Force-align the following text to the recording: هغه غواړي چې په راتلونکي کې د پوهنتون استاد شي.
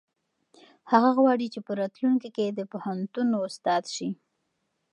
هغه 0.91 1.09
غواړي 1.17 1.47
چې 1.53 1.59
په 1.67 1.71
راتلونکي 1.81 2.29
کې 2.35 2.45
د 2.49 2.59
پوهنتون 2.71 3.27
استاد 3.47 3.83
شي. 3.95 4.09